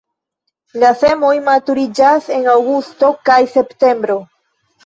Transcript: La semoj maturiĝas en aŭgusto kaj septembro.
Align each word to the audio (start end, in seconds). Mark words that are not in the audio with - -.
La 0.83 0.89
semoj 1.01 1.33
maturiĝas 1.51 2.31
en 2.39 2.49
aŭgusto 2.57 3.13
kaj 3.31 3.39
septembro. 3.59 4.21